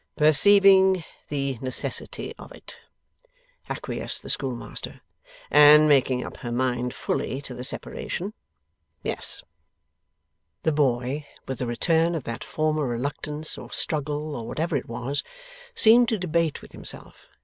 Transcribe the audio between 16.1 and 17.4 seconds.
debate with himself.